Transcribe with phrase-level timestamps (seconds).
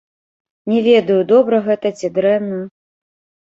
[0.73, 2.67] Не ведаю, добра гэта, ці дрэнна.